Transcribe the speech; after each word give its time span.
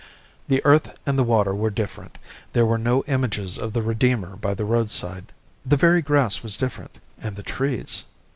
The 0.47 0.65
earth 0.65 0.97
and 1.05 1.15
the 1.15 1.23
water 1.23 1.53
were 1.53 1.69
different; 1.69 2.17
there 2.53 2.65
were 2.65 2.79
no 2.79 3.03
images 3.03 3.59
of 3.59 3.71
the 3.73 3.83
Redeemer 3.83 4.35
by 4.35 4.55
the 4.55 4.65
roadside. 4.65 5.25
The 5.63 5.77
very 5.77 6.01
grass 6.01 6.41
was 6.41 6.57
different, 6.57 6.97
and 7.21 7.35
the 7.35 7.43
trees. 7.43 8.05